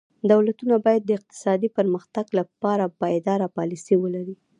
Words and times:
دولتونه 0.31 0.75
باید 0.85 1.03
د 1.05 1.09
اقتصادي 1.17 1.69
پرمختګ 1.77 2.25
لپاره 2.39 2.85
پایداره 3.01 3.47
پالیسي 3.57 3.95
ولري. 3.99 4.35